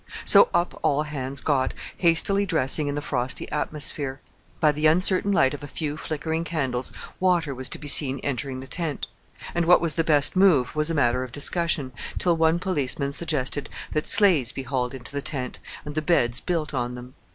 So 0.25 0.49
up 0.51 0.79
all 0.81 1.03
hands 1.03 1.41
got, 1.41 1.75
hastily 1.97 2.43
dressing 2.47 2.87
in 2.87 2.95
the 2.95 3.03
frosty 3.03 3.47
atmosphere. 3.51 4.19
By 4.59 4.71
the 4.71 4.87
uncertain 4.87 5.31
light 5.31 5.53
of 5.53 5.63
a 5.63 5.67
few 5.67 5.95
flickering 5.95 6.43
candles 6.43 6.91
water 7.19 7.53
was 7.53 7.69
to 7.69 7.77
be 7.77 7.87
seen 7.87 8.17
entering 8.21 8.61
the 8.61 8.65
tent; 8.65 9.07
and 9.53 9.65
what 9.65 9.79
was 9.79 9.93
the 9.93 10.03
best 10.03 10.35
move 10.35 10.75
was 10.75 10.89
a 10.89 10.95
matter 10.95 11.21
of 11.21 11.31
discussion, 11.31 11.91
till 12.17 12.35
one 12.35 12.57
policeman 12.57 13.13
suggested 13.13 13.69
that 13.91 14.07
sleighs 14.07 14.51
be 14.51 14.63
hauled 14.63 14.95
into 14.95 15.11
the 15.11 15.21
tent, 15.21 15.59
and 15.85 15.93
the 15.93 16.01
beds 16.01 16.39
built 16.39 16.73
on 16.73 16.95
them. 16.95 17.13